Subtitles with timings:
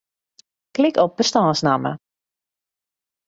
[0.77, 1.91] Klik op bestânsnamme.